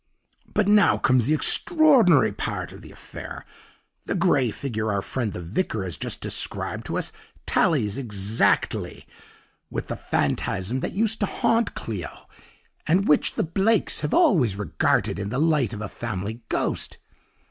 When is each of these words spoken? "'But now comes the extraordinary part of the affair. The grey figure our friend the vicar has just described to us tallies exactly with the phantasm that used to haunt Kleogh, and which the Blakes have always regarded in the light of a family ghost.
"'But 0.51 0.67
now 0.67 0.97
comes 0.97 1.27
the 1.27 1.35
extraordinary 1.35 2.31
part 2.31 2.71
of 2.71 2.81
the 2.81 2.91
affair. 2.91 3.45
The 4.07 4.15
grey 4.15 4.49
figure 4.49 4.91
our 4.91 5.03
friend 5.03 5.31
the 5.31 5.39
vicar 5.43 5.83
has 5.83 5.95
just 5.95 6.21
described 6.21 6.87
to 6.87 6.97
us 6.97 7.11
tallies 7.45 7.99
exactly 7.99 9.05
with 9.69 9.89
the 9.89 9.95
phantasm 9.95 10.79
that 10.79 10.93
used 10.93 11.19
to 11.19 11.27
haunt 11.27 11.75
Kleogh, 11.75 12.25
and 12.87 13.07
which 13.07 13.35
the 13.35 13.43
Blakes 13.43 13.99
have 13.99 14.11
always 14.15 14.55
regarded 14.55 15.19
in 15.19 15.29
the 15.29 15.37
light 15.37 15.71
of 15.71 15.83
a 15.83 15.87
family 15.87 16.41
ghost. 16.49 16.97